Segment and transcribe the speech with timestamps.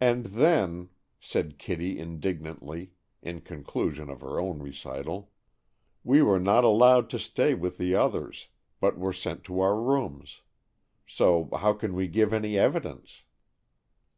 [0.00, 0.88] "And then,"
[1.20, 5.32] said Kitty indignantly, in conclusion of her own recital,
[6.02, 8.48] "we were not allowed to stay with the others,
[8.80, 10.40] but were sent to our rooms.
[11.06, 13.24] So how can we give any evidence?"